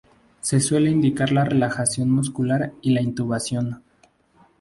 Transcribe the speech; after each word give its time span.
Se 0.41 0.59
suele 0.59 0.89
indicar 0.89 1.31
la 1.31 1.43
relajación 1.45 2.09
muscular 2.09 2.71
y 2.81 2.89
la 2.89 3.01
intubación. 3.01 3.83